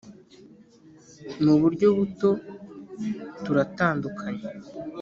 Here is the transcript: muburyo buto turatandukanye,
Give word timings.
muburyo 1.43 1.87
buto 1.97 2.29
turatandukanye, 3.43 4.47